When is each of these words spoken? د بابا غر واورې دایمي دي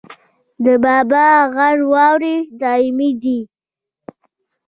د 0.63 0.65
بابا 0.85 1.25
غر 1.55 1.77
واورې 1.91 2.35
دایمي 2.61 3.11
دي 3.21 3.39